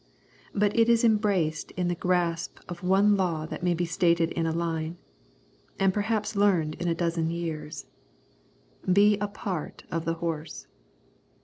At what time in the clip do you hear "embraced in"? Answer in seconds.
1.03-1.87